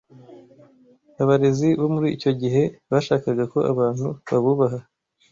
Abarezi 1.21 1.69
bo 1.79 1.87
muri 1.95 2.07
icyo 2.15 2.31
gihe 2.41 2.63
bashakaga 2.91 3.43
ko 3.53 3.59
abantu 3.71 4.07
babubaha 4.29 4.79